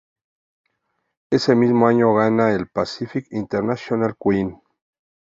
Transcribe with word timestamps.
Ese 1.29 1.53
mismo 1.53 1.85
año 1.87 2.15
gana 2.15 2.51
el 2.55 2.65
Pacific 2.67 3.27
International 3.29 4.15
Queen. 4.19 4.59